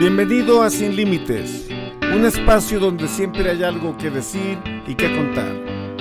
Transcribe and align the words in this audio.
Bienvenido 0.00 0.62
a 0.62 0.70
Sin 0.70 0.96
Límites, 0.96 1.68
un 2.14 2.24
espacio 2.24 2.80
donde 2.80 3.06
siempre 3.06 3.50
hay 3.50 3.62
algo 3.62 3.98
que 3.98 4.08
decir 4.08 4.58
y 4.86 4.94
que 4.94 5.14
contar. 5.14 5.54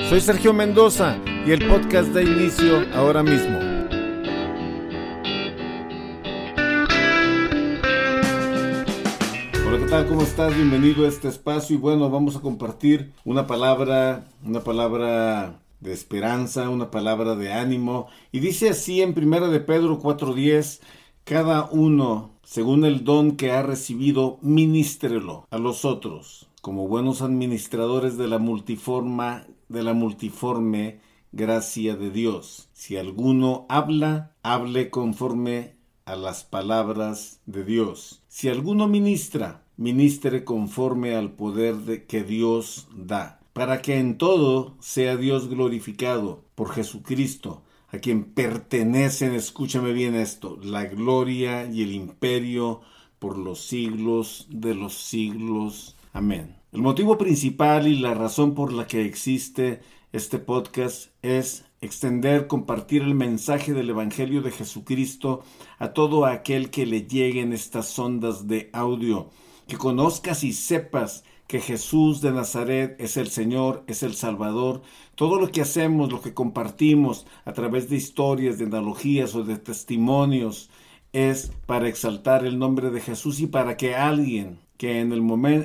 Soy 0.07 0.21
Sergio 0.21 0.53
Mendoza 0.53 1.19
y 1.45 1.51
el 1.51 1.67
podcast 1.67 2.07
da 2.13 2.21
inicio 2.21 2.85
ahora 2.93 3.23
mismo. 3.23 3.59
Hola, 9.67 9.79
¿qué 9.79 9.85
tal? 9.89 10.07
¿Cómo 10.07 10.21
estás? 10.21 10.55
Bienvenido 10.55 11.03
a 11.03 11.09
este 11.09 11.27
espacio 11.27 11.75
y 11.75 11.79
bueno, 11.79 12.09
vamos 12.09 12.37
a 12.37 12.39
compartir 12.39 13.11
una 13.25 13.47
palabra, 13.47 14.23
una 14.45 14.61
palabra 14.61 15.59
de 15.81 15.91
esperanza, 15.91 16.69
una 16.69 16.89
palabra 16.89 17.35
de 17.35 17.51
ánimo. 17.51 18.07
Y 18.31 18.39
dice 18.39 18.69
así 18.69 19.01
en 19.01 19.13
Primera 19.13 19.49
de 19.49 19.59
Pedro 19.59 19.99
4:10, 19.99 20.79
cada 21.25 21.67
uno, 21.69 22.38
según 22.49 22.83
el 22.83 23.03
don 23.03 23.35
que 23.35 23.51
ha 23.51 23.61
recibido, 23.61 24.39
ministrelo 24.41 25.45
a 25.51 25.59
los 25.59 25.85
otros, 25.85 26.47
como 26.63 26.87
buenos 26.87 27.21
administradores 27.21 28.17
de 28.17 28.27
la 28.27 28.39
multiforma, 28.39 29.45
de 29.67 29.83
la 29.83 29.93
multiforme 29.93 30.99
gracia 31.31 31.95
de 31.95 32.09
Dios. 32.09 32.67
Si 32.73 32.97
alguno 32.97 33.67
habla, 33.69 34.31
hable 34.41 34.89
conforme 34.89 35.75
a 36.05 36.15
las 36.15 36.43
palabras 36.43 37.39
de 37.45 37.63
Dios. 37.63 38.23
Si 38.29 38.49
alguno 38.49 38.87
ministra, 38.87 39.63
ministre 39.77 40.43
conforme 40.43 41.13
al 41.13 41.33
poder 41.33 41.75
de 41.75 42.05
que 42.05 42.23
Dios 42.23 42.87
da, 42.97 43.41
para 43.53 43.83
que 43.83 43.99
en 43.99 44.17
todo 44.17 44.75
sea 44.79 45.17
Dios 45.17 45.49
glorificado 45.49 46.45
por 46.55 46.71
Jesucristo, 46.71 47.61
a 47.91 47.97
quien 47.97 48.23
pertenecen, 48.23 49.33
escúchame 49.33 49.93
bien 49.93 50.15
esto, 50.15 50.57
la 50.61 50.85
gloria 50.85 51.65
y 51.65 51.81
el 51.81 51.93
imperio 51.93 52.81
por 53.17 53.37
los 53.37 53.61
siglos 53.61 54.47
de 54.49 54.75
los 54.75 54.93
siglos. 54.93 55.95
Amén. 56.13 56.55
El 56.71 56.81
motivo 56.81 57.17
principal 57.17 57.87
y 57.87 57.97
la 57.97 58.13
razón 58.13 58.53
por 58.53 58.71
la 58.71 58.85
que 58.85 59.05
existe 59.05 59.81
este 60.11 60.37
podcast 60.37 61.11
es 61.23 61.65
extender, 61.81 62.47
compartir 62.47 63.01
el 63.01 63.15
mensaje 63.15 63.73
del 63.73 63.89
Evangelio 63.89 64.41
de 64.41 64.51
Jesucristo 64.51 65.43
a 65.77 65.93
todo 65.93 66.25
aquel 66.25 66.69
que 66.69 66.85
le 66.85 67.03
lleguen 67.07 67.53
estas 67.53 67.97
ondas 67.97 68.47
de 68.47 68.69
audio, 68.73 69.29
que 69.67 69.77
conozcas 69.77 70.43
y 70.43 70.53
sepas 70.53 71.23
que 71.49 71.59
Jesús 71.61 72.21
de 72.21 72.31
Nazaret 72.31 72.95
es 72.99 73.17
el 73.17 73.29
Señor, 73.29 73.83
es 73.87 74.03
el 74.03 74.13
Salvador. 74.13 74.83
Todo 75.15 75.39
lo 75.41 75.51
que 75.51 75.61
hacemos, 75.61 76.11
lo 76.11 76.21
que 76.21 76.35
compartimos 76.35 77.25
a 77.43 77.53
través 77.53 77.89
de 77.89 77.95
historias, 77.95 78.59
de 78.59 78.65
analogías 78.65 79.33
o 79.33 79.43
de 79.43 79.57
testimonios, 79.57 80.69
es 81.11 81.51
para 81.65 81.87
exaltar 81.89 82.45
el 82.45 82.59
nombre 82.59 82.91
de 82.91 83.01
Jesús 83.01 83.39
y 83.39 83.47
para 83.47 83.77
que 83.77 83.95
alguien 83.95 84.59
que 84.77 84.99
en 84.99 85.11
el, 85.11 85.21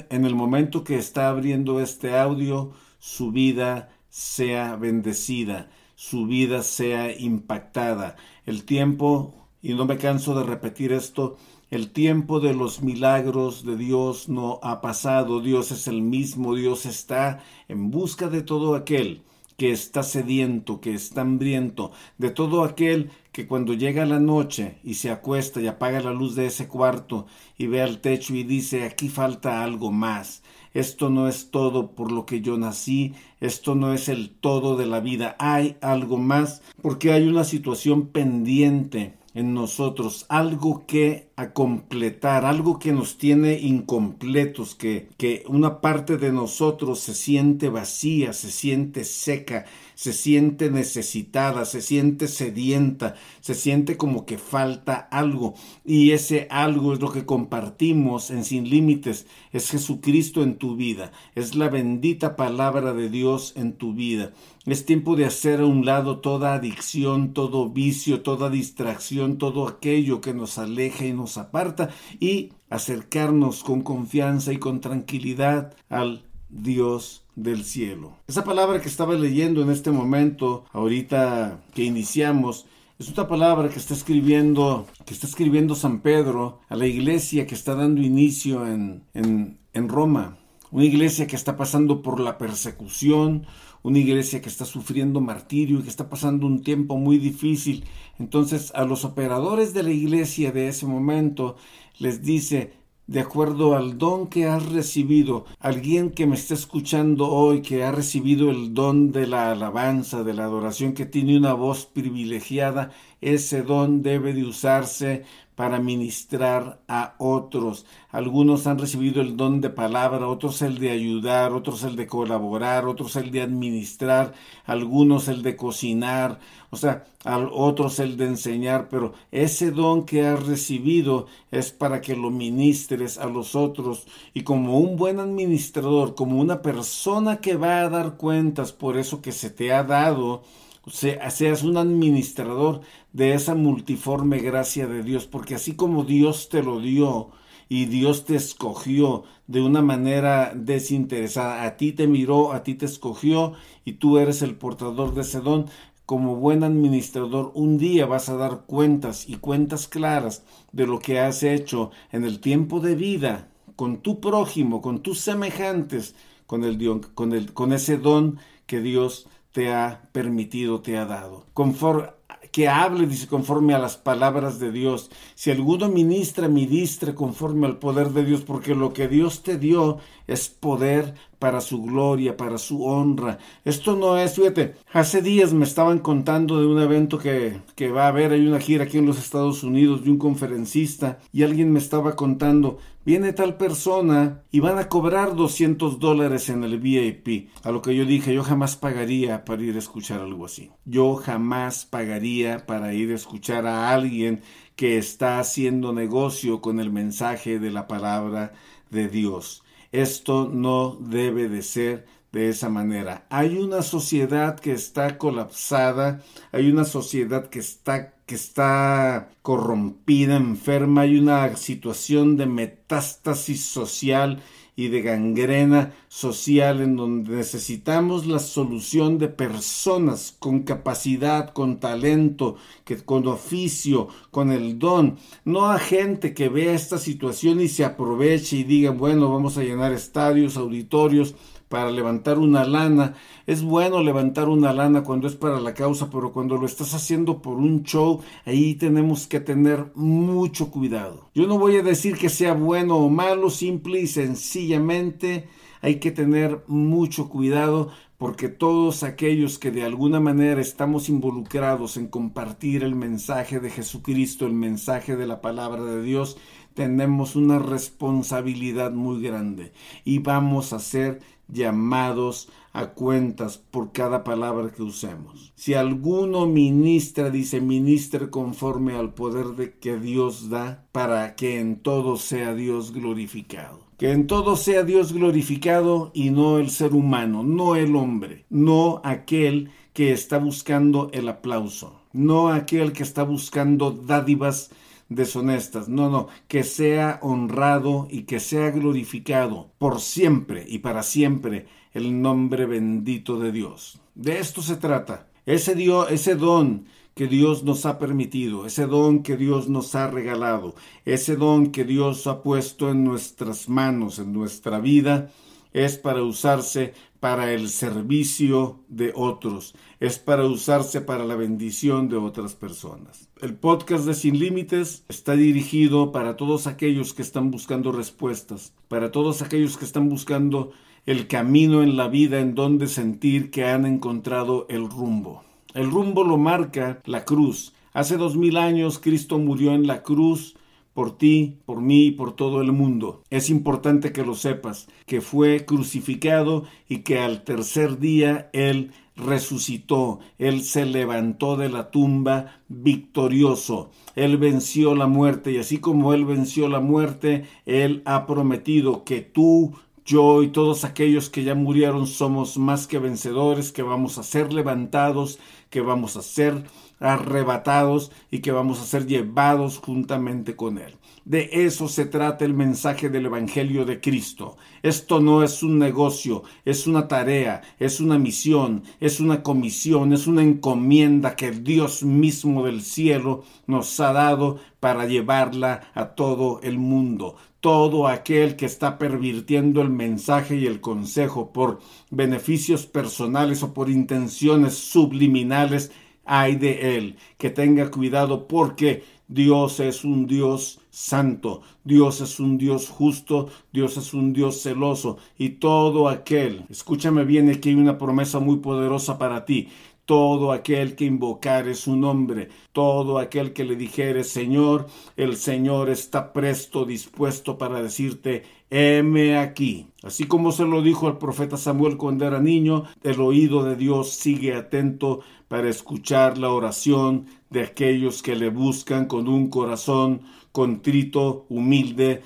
en 0.08 0.24
el 0.24 0.34
momento 0.34 0.84
que 0.84 0.96
está 0.96 1.28
abriendo 1.28 1.78
este 1.80 2.16
audio, 2.16 2.72
su 2.98 3.30
vida 3.30 3.90
sea 4.08 4.76
bendecida, 4.76 5.68
su 5.96 6.24
vida 6.26 6.62
sea 6.62 7.14
impactada. 7.14 8.16
El 8.46 8.64
tiempo, 8.64 9.34
y 9.60 9.74
no 9.74 9.84
me 9.84 9.98
canso 9.98 10.34
de 10.34 10.44
repetir 10.44 10.92
esto, 10.92 11.36
el 11.70 11.90
tiempo 11.90 12.40
de 12.40 12.54
los 12.54 12.82
milagros 12.82 13.64
de 13.64 13.76
Dios 13.76 14.28
no 14.28 14.60
ha 14.62 14.80
pasado. 14.80 15.40
Dios 15.40 15.70
es 15.70 15.88
el 15.88 16.02
mismo. 16.02 16.54
Dios 16.54 16.86
está 16.86 17.42
en 17.68 17.90
busca 17.90 18.28
de 18.28 18.42
todo 18.42 18.74
aquel 18.74 19.22
que 19.56 19.70
está 19.70 20.02
sediento, 20.02 20.80
que 20.80 20.94
está 20.94 21.20
hambriento, 21.20 21.92
de 22.18 22.30
todo 22.30 22.64
aquel 22.64 23.10
que 23.32 23.46
cuando 23.46 23.72
llega 23.74 24.04
la 24.04 24.18
noche 24.18 24.78
y 24.82 24.94
se 24.94 25.10
acuesta 25.10 25.60
y 25.60 25.66
apaga 25.66 26.00
la 26.00 26.12
luz 26.12 26.34
de 26.34 26.46
ese 26.46 26.66
cuarto 26.68 27.26
y 27.56 27.66
ve 27.66 27.80
al 27.82 28.00
techo 28.00 28.34
y 28.34 28.42
dice 28.42 28.84
aquí 28.84 29.08
falta 29.08 29.62
algo 29.62 29.92
más. 29.92 30.42
Esto 30.72 31.08
no 31.08 31.28
es 31.28 31.50
todo 31.52 31.92
por 31.92 32.10
lo 32.10 32.26
que 32.26 32.40
yo 32.40 32.58
nací, 32.58 33.14
esto 33.40 33.76
no 33.76 33.94
es 33.94 34.08
el 34.08 34.30
todo 34.30 34.76
de 34.76 34.86
la 34.86 34.98
vida, 34.98 35.36
hay 35.38 35.76
algo 35.80 36.18
más 36.18 36.62
porque 36.82 37.12
hay 37.12 37.28
una 37.28 37.44
situación 37.44 38.08
pendiente 38.08 39.14
en 39.34 39.52
nosotros, 39.52 40.26
algo 40.28 40.86
que 40.86 41.28
a 41.36 41.52
completar, 41.52 42.44
algo 42.44 42.78
que 42.78 42.92
nos 42.92 43.18
tiene 43.18 43.58
incompletos, 43.58 44.76
que, 44.76 45.08
que 45.16 45.42
una 45.48 45.80
parte 45.80 46.16
de 46.16 46.32
nosotros 46.32 47.00
se 47.00 47.14
siente 47.14 47.68
vacía, 47.68 48.32
se 48.32 48.50
siente 48.50 49.04
seca, 49.04 49.66
se 49.94 50.12
siente 50.12 50.70
necesitada, 50.70 51.64
se 51.64 51.80
siente 51.80 52.28
sedienta, 52.28 53.14
se 53.40 53.54
siente 53.54 53.96
como 53.96 54.26
que 54.26 54.38
falta 54.38 54.94
algo. 55.10 55.54
Y 55.84 56.12
ese 56.12 56.46
algo 56.50 56.92
es 56.92 57.00
lo 57.00 57.12
que 57.12 57.24
compartimos 57.24 58.30
en 58.30 58.44
Sin 58.44 58.68
Límites, 58.68 59.26
es 59.52 59.70
Jesucristo 59.70 60.42
en 60.42 60.56
tu 60.56 60.76
vida, 60.76 61.12
es 61.34 61.54
la 61.54 61.68
bendita 61.68 62.36
palabra 62.36 62.92
de 62.92 63.08
Dios 63.08 63.52
en 63.56 63.74
tu 63.74 63.94
vida. 63.94 64.32
Es 64.66 64.86
tiempo 64.86 65.14
de 65.14 65.26
hacer 65.26 65.60
a 65.60 65.66
un 65.66 65.84
lado 65.84 66.20
toda 66.20 66.54
adicción, 66.54 67.34
todo 67.34 67.68
vicio, 67.68 68.22
toda 68.22 68.48
distracción, 68.48 69.36
todo 69.36 69.68
aquello 69.68 70.22
que 70.22 70.32
nos 70.32 70.56
aleja 70.56 71.04
y 71.04 71.12
nos 71.12 71.36
aparta 71.36 71.90
y 72.18 72.52
acercarnos 72.70 73.62
con 73.62 73.82
confianza 73.82 74.52
y 74.52 74.58
con 74.58 74.80
tranquilidad 74.80 75.74
al 75.90 76.24
Dios 76.48 77.23
del 77.36 77.64
cielo. 77.64 78.16
Esa 78.26 78.44
palabra 78.44 78.80
que 78.80 78.88
estaba 78.88 79.14
leyendo 79.14 79.62
en 79.62 79.70
este 79.70 79.90
momento, 79.90 80.64
ahorita 80.72 81.62
que 81.74 81.84
iniciamos, 81.84 82.66
es 82.98 83.08
una 83.08 83.26
palabra 83.26 83.68
que 83.68 83.78
está 83.78 83.92
escribiendo, 83.92 84.86
que 85.04 85.14
está 85.14 85.26
escribiendo 85.26 85.74
San 85.74 86.00
Pedro 86.00 86.60
a 86.68 86.76
la 86.76 86.86
iglesia 86.86 87.46
que 87.46 87.54
está 87.54 87.74
dando 87.74 88.00
inicio 88.00 88.66
en, 88.66 89.02
en, 89.14 89.58
en 89.72 89.88
Roma. 89.88 90.38
Una 90.70 90.84
iglesia 90.84 91.26
que 91.26 91.36
está 91.36 91.56
pasando 91.56 92.02
por 92.02 92.20
la 92.20 92.38
persecución, 92.38 93.46
una 93.82 93.98
iglesia 93.98 94.40
que 94.40 94.48
está 94.48 94.64
sufriendo 94.64 95.20
martirio 95.20 95.78
y 95.78 95.82
que 95.82 95.88
está 95.88 96.08
pasando 96.08 96.46
un 96.46 96.62
tiempo 96.62 96.96
muy 96.96 97.18
difícil. 97.18 97.84
Entonces 98.18 98.72
a 98.74 98.84
los 98.84 99.04
operadores 99.04 99.74
de 99.74 99.82
la 99.82 99.90
iglesia 99.90 100.52
de 100.52 100.68
ese 100.68 100.86
momento 100.86 101.56
les 101.98 102.22
dice, 102.22 102.72
de 103.06 103.20
acuerdo 103.20 103.76
al 103.76 103.98
don 103.98 104.28
que 104.28 104.46
has 104.46 104.64
recibido, 104.66 105.44
alguien 105.60 106.10
que 106.10 106.26
me 106.26 106.36
está 106.36 106.54
escuchando 106.54 107.28
hoy, 107.28 107.60
que 107.60 107.84
ha 107.84 107.92
recibido 107.92 108.50
el 108.50 108.72
don 108.72 109.12
de 109.12 109.26
la 109.26 109.52
alabanza, 109.52 110.22
de 110.24 110.32
la 110.32 110.44
adoración, 110.44 110.94
que 110.94 111.04
tiene 111.04 111.36
una 111.36 111.52
voz 111.52 111.84
privilegiada, 111.84 112.92
ese 113.20 113.62
don 113.62 114.02
debe 114.02 114.32
de 114.32 114.44
usarse 114.44 115.24
para 115.54 115.78
ministrar 115.78 116.80
a 116.88 117.14
otros. 117.18 117.86
Algunos 118.10 118.66
han 118.66 118.78
recibido 118.78 119.20
el 119.22 119.36
don 119.36 119.60
de 119.60 119.70
palabra, 119.70 120.28
otros 120.28 120.62
el 120.62 120.78
de 120.78 120.90
ayudar, 120.90 121.52
otros 121.52 121.84
el 121.84 121.96
de 121.96 122.06
colaborar, 122.06 122.86
otros 122.86 123.16
el 123.16 123.30
de 123.30 123.42
administrar, 123.42 124.34
algunos 124.64 125.28
el 125.28 125.42
de 125.42 125.56
cocinar, 125.56 126.40
o 126.70 126.76
sea, 126.76 127.06
otros 127.52 128.00
el 128.00 128.16
de 128.16 128.26
enseñar, 128.26 128.88
pero 128.88 129.14
ese 129.30 129.70
don 129.70 130.04
que 130.04 130.26
has 130.26 130.44
recibido 130.46 131.26
es 131.50 131.70
para 131.70 132.00
que 132.00 132.16
lo 132.16 132.30
ministres 132.30 133.18
a 133.18 133.26
los 133.26 133.54
otros 133.54 134.06
y 134.34 134.42
como 134.42 134.78
un 134.78 134.96
buen 134.96 135.20
administrador, 135.20 136.14
como 136.14 136.40
una 136.40 136.62
persona 136.62 137.40
que 137.40 137.56
va 137.56 137.80
a 137.80 137.88
dar 137.88 138.16
cuentas 138.16 138.72
por 138.72 138.98
eso 138.98 139.22
que 139.22 139.32
se 139.32 139.50
te 139.50 139.72
ha 139.72 139.84
dado, 139.84 140.42
seas 140.86 141.62
un 141.62 141.76
administrador 141.76 142.80
de 143.12 143.34
esa 143.34 143.54
multiforme 143.54 144.38
gracia 144.38 144.86
de 144.86 145.02
Dios, 145.02 145.26
porque 145.26 145.54
así 145.54 145.74
como 145.74 146.04
Dios 146.04 146.48
te 146.48 146.62
lo 146.62 146.80
dio 146.80 147.30
y 147.68 147.86
Dios 147.86 148.24
te 148.24 148.36
escogió 148.36 149.24
de 149.46 149.62
una 149.62 149.82
manera 149.82 150.52
desinteresada, 150.54 151.64
a 151.64 151.76
ti 151.76 151.92
te 151.92 152.06
miró, 152.06 152.52
a 152.52 152.62
ti 152.62 152.74
te 152.74 152.86
escogió 152.86 153.54
y 153.84 153.94
tú 153.94 154.18
eres 154.18 154.42
el 154.42 154.56
portador 154.56 155.14
de 155.14 155.22
ese 155.22 155.40
don, 155.40 155.66
como 156.06 156.36
buen 156.36 156.64
administrador, 156.64 157.50
un 157.54 157.78
día 157.78 158.04
vas 158.04 158.28
a 158.28 158.36
dar 158.36 158.64
cuentas 158.66 159.26
y 159.28 159.36
cuentas 159.36 159.88
claras 159.88 160.44
de 160.72 160.86
lo 160.86 160.98
que 160.98 161.18
has 161.18 161.42
hecho 161.42 161.90
en 162.12 162.24
el 162.24 162.40
tiempo 162.40 162.80
de 162.80 162.94
vida 162.94 163.48
con 163.74 163.98
tu 163.98 164.20
prójimo, 164.20 164.82
con 164.82 165.00
tus 165.00 165.20
semejantes, 165.20 166.14
con, 166.46 166.62
el, 166.64 167.00
con, 167.14 167.32
el, 167.32 167.54
con 167.54 167.72
ese 167.72 167.96
don 167.96 168.38
que 168.66 168.80
Dios 168.80 169.26
te 169.54 169.72
ha 169.72 170.02
permitido, 170.10 170.80
te 170.80 170.98
ha 170.98 171.04
dado. 171.04 171.46
Conforme, 171.54 172.08
que 172.50 172.68
hable, 172.68 173.06
dice, 173.06 173.28
conforme 173.28 173.72
a 173.72 173.78
las 173.78 173.96
palabras 173.96 174.58
de 174.58 174.72
Dios. 174.72 175.12
Si 175.36 175.52
alguno 175.52 175.88
ministra, 175.88 176.48
ministre 176.48 177.14
conforme 177.14 177.68
al 177.68 177.78
poder 177.78 178.10
de 178.10 178.24
Dios, 178.24 178.40
porque 178.40 178.74
lo 178.74 178.92
que 178.92 179.06
Dios 179.06 179.44
te 179.44 179.56
dio 179.56 179.98
es 180.26 180.48
poder 180.48 181.14
para 181.38 181.60
su 181.60 181.82
gloria, 181.82 182.36
para 182.36 182.56
su 182.56 182.84
honra. 182.84 183.38
Esto 183.64 183.96
no 183.96 184.16
es, 184.16 184.34
fíjate, 184.34 184.76
hace 184.92 185.20
días 185.20 185.52
me 185.52 185.64
estaban 185.64 185.98
contando 185.98 186.58
de 186.58 186.66
un 186.66 186.80
evento 186.80 187.18
que, 187.18 187.60
que 187.74 187.90
va 187.90 188.04
a 188.04 188.08
haber, 188.08 188.32
hay 188.32 188.46
una 188.46 188.60
gira 188.60 188.84
aquí 188.84 188.96
en 188.96 189.06
los 189.06 189.18
Estados 189.18 189.62
Unidos 189.62 190.04
de 190.04 190.10
un 190.10 190.18
conferencista 190.18 191.18
y 191.32 191.42
alguien 191.42 191.70
me 191.70 191.78
estaba 191.78 192.16
contando, 192.16 192.78
viene 193.04 193.34
tal 193.34 193.58
persona 193.58 194.42
y 194.50 194.60
van 194.60 194.78
a 194.78 194.88
cobrar 194.88 195.36
200 195.36 195.98
dólares 195.98 196.48
en 196.48 196.64
el 196.64 196.78
VIP. 196.78 197.50
A 197.62 197.70
lo 197.70 197.82
que 197.82 197.94
yo 197.94 198.06
dije, 198.06 198.32
yo 198.32 198.42
jamás 198.42 198.76
pagaría 198.76 199.44
para 199.44 199.62
ir 199.62 199.76
a 199.76 199.80
escuchar 199.80 200.20
algo 200.20 200.46
así. 200.46 200.70
Yo 200.86 201.14
jamás 201.16 201.84
pagaría 201.84 202.64
para 202.64 202.94
ir 202.94 203.10
a 203.10 203.16
escuchar 203.16 203.66
a 203.66 203.90
alguien 203.90 204.40
que 204.76 204.98
está 204.98 205.38
haciendo 205.38 205.92
negocio 205.92 206.60
con 206.60 206.80
el 206.80 206.90
mensaje 206.90 207.58
de 207.58 207.70
la 207.70 207.86
palabra 207.86 208.54
de 208.90 209.08
Dios. 209.08 209.63
Esto 209.94 210.50
no 210.52 210.96
debe 211.00 211.48
de 211.48 211.62
ser 211.62 212.04
de 212.32 212.48
esa 212.48 212.68
manera. 212.68 213.26
Hay 213.30 213.58
una 213.58 213.80
sociedad 213.82 214.58
que 214.58 214.72
está 214.72 215.18
colapsada, 215.18 216.20
hay 216.50 216.68
una 216.68 216.84
sociedad 216.84 217.46
que 217.48 217.60
está 217.60 218.14
que 218.26 218.34
está 218.34 219.28
corrompida, 219.42 220.36
enferma, 220.36 221.02
hay 221.02 221.18
una 221.18 221.56
situación 221.56 222.36
de 222.36 222.46
metástasis 222.46 223.66
social 223.66 224.42
y 224.76 224.88
de 224.88 225.02
gangrena 225.02 225.92
social 226.08 226.80
en 226.80 226.96
donde 226.96 227.36
necesitamos 227.36 228.26
la 228.26 228.38
solución 228.38 229.18
de 229.18 229.28
personas 229.28 230.34
con 230.38 230.62
capacidad, 230.62 231.52
con 231.52 231.78
talento, 231.78 232.56
que, 232.84 232.96
con 232.96 233.26
oficio, 233.28 234.08
con 234.30 234.50
el 234.50 234.78
don, 234.78 235.16
no 235.44 235.66
a 235.66 235.78
gente 235.78 236.34
que 236.34 236.48
vea 236.48 236.74
esta 236.74 236.98
situación 236.98 237.60
y 237.60 237.68
se 237.68 237.84
aproveche 237.84 238.56
y 238.56 238.64
diga, 238.64 238.90
bueno, 238.90 239.30
vamos 239.30 239.56
a 239.58 239.62
llenar 239.62 239.92
estadios, 239.92 240.56
auditorios, 240.56 241.34
para 241.74 241.90
levantar 241.90 242.38
una 242.38 242.64
lana. 242.64 243.14
Es 243.48 243.64
bueno 243.64 244.00
levantar 244.00 244.48
una 244.48 244.72
lana 244.72 245.02
cuando 245.02 245.26
es 245.26 245.34
para 245.34 245.58
la 245.58 245.74
causa, 245.74 246.08
pero 246.08 246.32
cuando 246.32 246.56
lo 246.56 246.66
estás 246.66 246.94
haciendo 246.94 247.42
por 247.42 247.56
un 247.56 247.82
show, 247.82 248.20
ahí 248.46 248.76
tenemos 248.76 249.26
que 249.26 249.40
tener 249.40 249.90
mucho 249.96 250.70
cuidado. 250.70 251.30
Yo 251.34 251.48
no 251.48 251.58
voy 251.58 251.74
a 251.74 251.82
decir 251.82 252.16
que 252.16 252.28
sea 252.28 252.52
bueno 252.52 252.98
o 252.98 253.08
malo, 253.08 253.50
simple 253.50 254.00
y 254.00 254.06
sencillamente 254.06 255.48
hay 255.82 255.96
que 255.96 256.12
tener 256.12 256.62
mucho 256.68 257.28
cuidado 257.28 257.90
porque 258.18 258.48
todos 258.48 259.02
aquellos 259.02 259.58
que 259.58 259.72
de 259.72 259.82
alguna 259.82 260.20
manera 260.20 260.60
estamos 260.60 261.08
involucrados 261.08 261.96
en 261.96 262.06
compartir 262.06 262.84
el 262.84 262.94
mensaje 262.94 263.58
de 263.58 263.68
Jesucristo, 263.68 264.46
el 264.46 264.52
mensaje 264.52 265.16
de 265.16 265.26
la 265.26 265.40
palabra 265.40 265.82
de 265.82 266.02
Dios, 266.02 266.38
tenemos 266.74 267.36
una 267.36 267.58
responsabilidad 267.58 268.92
muy 268.92 269.22
grande 269.22 269.72
y 270.04 270.18
vamos 270.18 270.72
a 270.72 270.78
ser 270.78 271.20
llamados 271.48 272.48
a 272.72 272.88
cuentas 272.88 273.58
por 273.58 273.92
cada 273.92 274.24
palabra 274.24 274.72
que 274.72 274.82
usemos. 274.82 275.52
Si 275.54 275.74
alguno 275.74 276.46
ministra, 276.46 277.30
dice, 277.30 277.60
ministre 277.60 278.30
conforme 278.30 278.96
al 278.96 279.14
poder 279.14 279.46
de 279.56 279.78
que 279.78 279.96
Dios 279.96 280.50
da 280.50 280.84
para 280.90 281.36
que 281.36 281.60
en 281.60 281.76
todo 281.76 282.16
sea 282.16 282.54
Dios 282.54 282.92
glorificado. 282.92 283.84
Que 283.96 284.10
en 284.10 284.26
todo 284.26 284.56
sea 284.56 284.82
Dios 284.82 285.12
glorificado 285.12 286.10
y 286.14 286.30
no 286.30 286.58
el 286.58 286.70
ser 286.70 286.94
humano, 286.94 287.44
no 287.44 287.76
el 287.76 287.94
hombre, 287.94 288.44
no 288.50 289.00
aquel 289.04 289.70
que 289.92 290.10
está 290.10 290.38
buscando 290.38 291.10
el 291.12 291.28
aplauso, 291.28 292.00
no 292.12 292.48
aquel 292.48 292.92
que 292.92 293.04
está 293.04 293.22
buscando 293.22 293.92
dádivas 293.92 294.72
deshonestas. 295.08 295.88
No, 295.88 296.10
no, 296.10 296.28
que 296.48 296.64
sea 296.64 297.18
honrado 297.22 298.06
y 298.10 298.22
que 298.22 298.40
sea 298.40 298.70
glorificado 298.70 299.70
por 299.78 300.00
siempre 300.00 300.64
y 300.68 300.78
para 300.78 301.02
siempre 301.02 301.66
el 301.92 302.20
nombre 302.20 302.66
bendito 302.66 303.38
de 303.38 303.52
Dios. 303.52 304.00
De 304.14 304.38
esto 304.38 304.62
se 304.62 304.76
trata. 304.76 305.28
Ese, 305.46 305.74
Dios, 305.74 306.10
ese 306.10 306.34
don 306.34 306.86
que 307.14 307.28
Dios 307.28 307.62
nos 307.62 307.86
ha 307.86 307.98
permitido, 307.98 308.66
ese 308.66 308.86
don 308.86 309.22
que 309.22 309.36
Dios 309.36 309.68
nos 309.68 309.94
ha 309.94 310.08
regalado, 310.08 310.74
ese 311.04 311.36
don 311.36 311.70
que 311.70 311.84
Dios 311.84 312.26
ha 312.26 312.42
puesto 312.42 312.90
en 312.90 313.04
nuestras 313.04 313.68
manos, 313.68 314.18
en 314.18 314.32
nuestra 314.32 314.80
vida, 314.80 315.30
es 315.74 315.98
para 315.98 316.22
usarse 316.22 316.94
para 317.20 317.52
el 317.52 317.68
servicio 317.68 318.80
de 318.88 319.12
otros, 319.14 319.74
es 320.00 320.18
para 320.18 320.46
usarse 320.46 321.00
para 321.00 321.24
la 321.24 321.34
bendición 321.34 322.08
de 322.08 322.16
otras 322.16 322.54
personas. 322.54 323.28
El 323.42 323.54
podcast 323.54 324.06
de 324.06 324.14
Sin 324.14 324.38
Límites 324.38 325.04
está 325.08 325.34
dirigido 325.34 326.12
para 326.12 326.36
todos 326.36 326.66
aquellos 326.66 327.12
que 327.12 327.22
están 327.22 327.50
buscando 327.50 327.92
respuestas, 327.92 328.72
para 328.88 329.10
todos 329.10 329.42
aquellos 329.42 329.76
que 329.76 329.84
están 329.84 330.08
buscando 330.08 330.70
el 331.06 331.26
camino 331.26 331.82
en 331.82 331.96
la 331.96 332.08
vida 332.08 332.40
en 332.40 332.54
donde 332.54 332.86
sentir 332.86 333.50
que 333.50 333.64
han 333.64 333.84
encontrado 333.84 334.66
el 334.70 334.88
rumbo. 334.88 335.42
El 335.74 335.90
rumbo 335.90 336.24
lo 336.24 336.38
marca 336.38 337.02
la 337.04 337.24
cruz. 337.24 337.74
Hace 337.92 338.16
dos 338.16 338.36
mil 338.36 338.56
años 338.56 339.00
Cristo 339.00 339.38
murió 339.38 339.74
en 339.74 339.86
la 339.86 340.02
cruz 340.02 340.54
por 340.94 341.18
ti, 341.18 341.58
por 341.66 341.82
mí 341.82 342.06
y 342.06 342.10
por 342.12 342.34
todo 342.34 342.62
el 342.62 342.72
mundo. 342.72 343.22
Es 343.28 343.50
importante 343.50 344.12
que 344.12 344.24
lo 344.24 344.34
sepas, 344.34 344.88
que 345.06 345.20
fue 345.20 345.66
crucificado 345.66 346.64
y 346.88 346.98
que 346.98 347.18
al 347.18 347.42
tercer 347.44 347.98
día 347.98 348.48
Él 348.52 348.92
resucitó, 349.16 350.20
Él 350.38 350.62
se 350.62 350.86
levantó 350.86 351.56
de 351.56 351.68
la 351.68 351.90
tumba 351.90 352.60
victorioso, 352.68 353.90
Él 354.16 354.38
venció 354.38 354.94
la 354.94 355.06
muerte 355.06 355.52
y 355.52 355.58
así 355.58 355.78
como 355.78 356.14
Él 356.14 356.24
venció 356.24 356.68
la 356.68 356.80
muerte, 356.80 357.44
Él 357.66 358.02
ha 358.06 358.26
prometido 358.26 359.04
que 359.04 359.20
tú, 359.20 359.74
yo 360.04 360.42
y 360.42 360.48
todos 360.48 360.84
aquellos 360.84 361.30
que 361.30 361.44
ya 361.44 361.54
murieron 361.54 362.06
somos 362.06 362.58
más 362.58 362.86
que 362.86 362.98
vencedores, 362.98 363.72
que 363.72 363.82
vamos 363.82 364.18
a 364.18 364.22
ser 364.22 364.52
levantados, 364.52 365.38
que 365.70 365.80
vamos 365.80 366.16
a 366.16 366.22
ser 366.22 366.64
arrebatados 367.00 368.12
y 368.30 368.40
que 368.40 368.52
vamos 368.52 368.80
a 368.80 368.84
ser 368.84 369.06
llevados 369.06 369.78
juntamente 369.78 370.56
con 370.56 370.78
Él. 370.78 370.96
De 371.24 371.48
eso 371.52 371.88
se 371.88 372.04
trata 372.04 372.44
el 372.44 372.52
mensaje 372.52 373.08
del 373.08 373.26
Evangelio 373.26 373.86
de 373.86 373.98
Cristo. 373.98 374.58
Esto 374.82 375.20
no 375.20 375.42
es 375.42 375.62
un 375.62 375.78
negocio, 375.78 376.42
es 376.66 376.86
una 376.86 377.08
tarea, 377.08 377.62
es 377.78 377.98
una 377.98 378.18
misión, 378.18 378.82
es 379.00 379.20
una 379.20 379.42
comisión, 379.42 380.12
es 380.12 380.26
una 380.26 380.42
encomienda 380.42 381.34
que 381.34 381.50
Dios 381.50 382.02
mismo 382.02 382.66
del 382.66 382.82
cielo 382.82 383.42
nos 383.66 383.98
ha 384.00 384.12
dado 384.12 384.58
para 384.80 385.06
llevarla 385.06 385.90
a 385.94 386.08
todo 386.08 386.60
el 386.62 386.78
mundo. 386.78 387.36
Todo 387.60 388.06
aquel 388.06 388.56
que 388.56 388.66
está 388.66 388.98
pervirtiendo 388.98 389.80
el 389.80 389.88
mensaje 389.88 390.56
y 390.56 390.66
el 390.66 390.82
consejo 390.82 391.54
por 391.54 391.80
beneficios 392.10 392.84
personales 392.84 393.62
o 393.62 393.72
por 393.72 393.88
intenciones 393.88 394.74
subliminales 394.74 395.90
ay 396.24 396.56
de 396.56 396.96
él, 396.96 397.16
que 397.38 397.50
tenga 397.50 397.90
cuidado 397.90 398.46
porque 398.48 399.04
Dios 399.28 399.80
es 399.80 400.04
un 400.04 400.26
Dios 400.26 400.80
santo, 400.90 401.62
Dios 401.82 402.20
es 402.20 402.38
un 402.40 402.58
Dios 402.58 402.88
justo, 402.88 403.48
Dios 403.72 403.96
es 403.96 404.12
un 404.14 404.32
Dios 404.32 404.62
celoso 404.62 405.18
y 405.38 405.50
todo 405.50 406.08
aquel, 406.08 406.66
escúchame 406.68 407.24
bien, 407.24 407.48
aquí 407.50 407.70
hay 407.70 407.74
una 407.76 407.98
promesa 407.98 408.38
muy 408.38 408.56
poderosa 408.58 409.18
para 409.18 409.44
ti, 409.44 409.68
todo 410.04 410.52
aquel 410.52 410.96
que 410.96 411.04
invocare 411.04 411.74
su 411.74 411.96
nombre, 411.96 412.48
todo 412.72 413.18
aquel 413.18 413.52
que 413.52 413.64
le 413.64 413.76
dijere 413.76 414.24
Señor, 414.24 414.86
el 415.16 415.36
Señor 415.36 415.90
está 415.90 416.32
presto, 416.32 416.84
dispuesto 416.84 417.56
para 417.58 417.82
decirte, 417.82 418.42
heme 418.70 419.38
aquí. 419.38 419.88
Así 420.02 420.24
como 420.24 420.52
se 420.52 420.64
lo 420.64 420.82
dijo 420.82 421.06
al 421.06 421.18
profeta 421.18 421.56
Samuel 421.56 421.96
cuando 421.96 422.26
era 422.26 422.40
niño, 422.40 422.84
el 423.02 423.20
oído 423.20 423.64
de 423.64 423.76
Dios 423.76 424.10
sigue 424.10 424.54
atento 424.54 425.20
para 425.48 425.68
escuchar 425.68 426.38
la 426.38 426.50
oración 426.50 427.26
de 427.50 427.62
aquellos 427.62 428.22
que 428.22 428.36
le 428.36 428.50
buscan 428.50 429.06
con 429.06 429.28
un 429.28 429.48
corazón 429.48 430.22
contrito, 430.52 431.46
humilde 431.48 432.22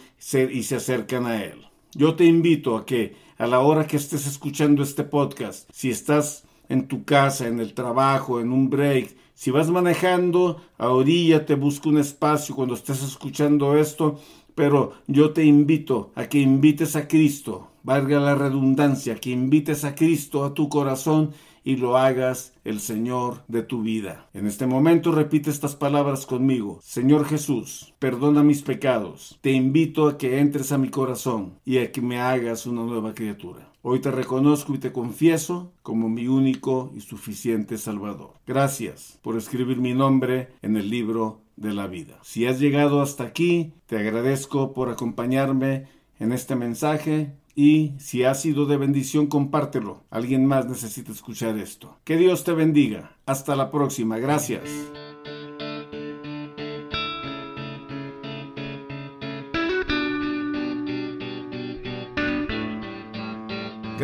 y 0.52 0.62
se 0.62 0.76
acercan 0.76 1.26
a 1.26 1.44
Él. 1.44 1.66
Yo 1.94 2.14
te 2.14 2.24
invito 2.24 2.76
a 2.76 2.84
que 2.84 3.14
a 3.38 3.46
la 3.46 3.60
hora 3.60 3.86
que 3.86 3.96
estés 3.96 4.26
escuchando 4.26 4.82
este 4.82 5.04
podcast, 5.04 5.70
si 5.72 5.90
estás 5.90 6.44
en 6.68 6.88
tu 6.88 7.04
casa, 7.04 7.46
en 7.46 7.60
el 7.60 7.74
trabajo, 7.74 8.40
en 8.40 8.52
un 8.52 8.70
break, 8.70 9.16
si 9.38 9.52
vas 9.52 9.70
manejando, 9.70 10.60
a 10.78 10.88
orilla 10.88 11.46
te 11.46 11.54
busca 11.54 11.88
un 11.88 11.98
espacio 11.98 12.56
cuando 12.56 12.74
estés 12.74 13.04
escuchando 13.04 13.78
esto, 13.78 14.18
pero 14.56 14.94
yo 15.06 15.32
te 15.32 15.44
invito 15.44 16.10
a 16.16 16.28
que 16.28 16.40
invites 16.40 16.96
a 16.96 17.06
Cristo, 17.06 17.68
valga 17.84 18.18
la 18.18 18.34
redundancia, 18.34 19.14
que 19.14 19.30
invites 19.30 19.84
a 19.84 19.94
Cristo 19.94 20.44
a 20.44 20.54
tu 20.54 20.68
corazón 20.68 21.30
y 21.62 21.76
lo 21.76 21.96
hagas 21.96 22.54
el 22.64 22.80
Señor 22.80 23.44
de 23.46 23.62
tu 23.62 23.82
vida. 23.82 24.28
En 24.34 24.48
este 24.48 24.66
momento 24.66 25.12
repite 25.12 25.50
estas 25.50 25.76
palabras 25.76 26.26
conmigo. 26.26 26.80
Señor 26.82 27.24
Jesús, 27.24 27.94
perdona 28.00 28.42
mis 28.42 28.62
pecados. 28.62 29.38
Te 29.40 29.52
invito 29.52 30.08
a 30.08 30.18
que 30.18 30.40
entres 30.40 30.72
a 30.72 30.78
mi 30.78 30.88
corazón 30.88 31.60
y 31.64 31.78
a 31.78 31.92
que 31.92 32.00
me 32.00 32.18
hagas 32.18 32.66
una 32.66 32.82
nueva 32.82 33.14
criatura. 33.14 33.67
Hoy 33.82 34.00
te 34.00 34.10
reconozco 34.10 34.74
y 34.74 34.78
te 34.78 34.92
confieso 34.92 35.72
como 35.82 36.08
mi 36.08 36.26
único 36.26 36.92
y 36.96 37.00
suficiente 37.00 37.78
Salvador. 37.78 38.34
Gracias 38.46 39.18
por 39.22 39.36
escribir 39.36 39.78
mi 39.78 39.94
nombre 39.94 40.48
en 40.62 40.76
el 40.76 40.90
libro 40.90 41.40
de 41.56 41.72
la 41.72 41.86
vida. 41.86 42.18
Si 42.22 42.46
has 42.46 42.58
llegado 42.58 43.00
hasta 43.00 43.24
aquí, 43.24 43.72
te 43.86 43.96
agradezco 43.98 44.72
por 44.72 44.90
acompañarme 44.90 45.86
en 46.18 46.32
este 46.32 46.56
mensaje 46.56 47.32
y 47.54 47.94
si 47.98 48.24
ha 48.24 48.34
sido 48.34 48.66
de 48.66 48.76
bendición, 48.76 49.26
compártelo. 49.26 50.02
Alguien 50.10 50.44
más 50.44 50.66
necesita 50.66 51.12
escuchar 51.12 51.58
esto. 51.58 51.96
Que 52.04 52.16
Dios 52.16 52.44
te 52.44 52.52
bendiga. 52.52 53.16
Hasta 53.26 53.56
la 53.56 53.70
próxima. 53.70 54.18
Gracias. 54.18 54.62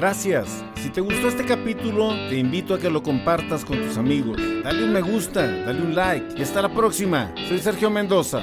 Gracias. 0.04 0.62
Si 0.82 0.90
te 0.90 1.00
gustó 1.00 1.28
este 1.28 1.46
capítulo, 1.46 2.10
te 2.28 2.36
invito 2.36 2.74
a 2.74 2.78
que 2.78 2.90
lo 2.90 3.02
compartas 3.02 3.64
con 3.64 3.78
tus 3.78 3.96
amigos. 3.96 4.36
Dale 4.62 4.84
un 4.84 4.92
me 4.92 5.00
gusta, 5.00 5.46
dale 5.46 5.80
un 5.80 5.94
like 5.94 6.34
y 6.36 6.42
hasta 6.42 6.60
la 6.60 6.68
próxima. 6.68 7.32
Soy 7.48 7.58
Sergio 7.58 7.88
Mendoza. 7.88 8.42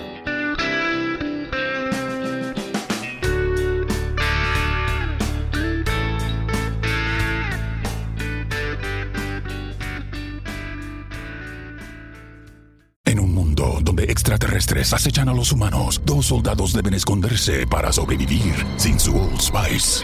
En 13.05 13.19
un 13.19 13.35
mundo 13.35 13.77
donde 13.83 14.05
extraterrestres 14.05 14.93
acechan 14.93 15.29
a 15.29 15.33
los 15.35 15.51
humanos, 15.51 16.01
dos 16.03 16.25
soldados 16.25 16.73
deben 16.73 16.95
esconderse 16.95 17.67
para 17.67 17.93
sobrevivir 17.93 18.55
sin 18.77 18.99
su 18.99 19.15
Old 19.15 19.39
Spice. 19.39 20.03